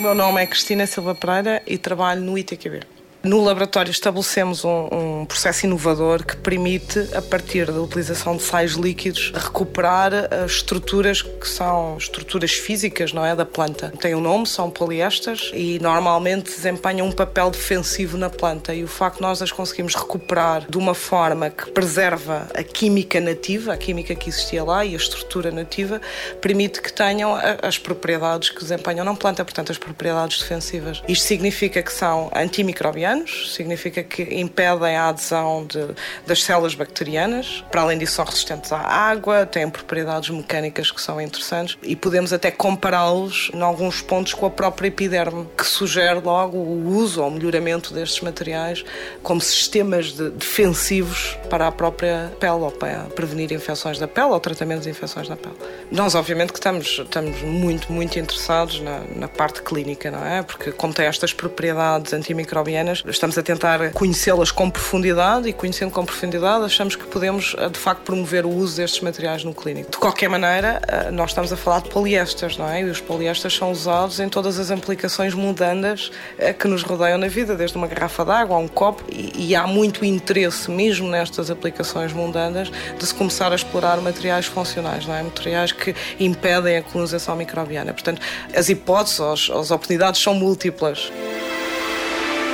[0.00, 2.80] meu nome é Cristina Silva Pereira e trabalho no ITQB.
[3.24, 8.72] No laboratório estabelecemos um, um, processo inovador que permite, a partir da utilização de sais
[8.72, 13.92] líquidos, recuperar as estruturas que são estruturas físicas, não é, da planta.
[14.00, 18.88] Tem um nome, são poliésteres e normalmente desempenham um papel defensivo na planta e o
[18.88, 23.76] facto de nós as conseguimos recuperar de uma forma que preserva a química nativa, a
[23.76, 26.00] química que existia lá e a estrutura nativa,
[26.40, 31.00] permite que tenham as propriedades que desempenham na planta, portanto as propriedades defensivas.
[31.06, 35.88] Isto significa que são antimicrobianos bacterianos, significa que impedem a adesão de,
[36.26, 37.64] das células bacterianas.
[37.70, 42.32] Para além disso, são resistentes à água, têm propriedades mecânicas que são interessantes e podemos
[42.32, 47.30] até compará-los em alguns pontos com a própria epiderme, que sugere logo o uso ou
[47.30, 48.84] melhoramento destes materiais
[49.22, 54.40] como sistemas de, defensivos para a própria pele ou para prevenir infecções da pele ou
[54.40, 55.54] tratamento de infecções da pele.
[55.90, 60.42] Nós, obviamente, que estamos, estamos muito, muito interessados na, na parte clínica, não é?
[60.42, 66.04] Porque, como tem estas propriedades antimicrobianas, estamos a tentar conhecê-las com profundidade e conhecendo com
[66.04, 69.90] profundidade achamos que podemos eh, de facto promover o uso destes materiais no clínico.
[69.90, 72.82] De qualquer maneira, eh, nós estamos a falar de poliésteres, não é?
[72.82, 77.28] E os poliésteres são usados em todas as aplicações mudandas eh, que nos rodeiam na
[77.28, 81.50] vida, desde uma garrafa de água a um copo, e, há muito interesse mesmo nestas
[81.50, 85.22] aplicações mundanas de se começar a explorar materiais funcionais, não é?
[85.22, 87.92] Materiais que impedem a colonização microbiana.
[87.92, 88.20] Portanto,
[88.54, 91.12] as hipóteses, as oportunidades são múltiplas.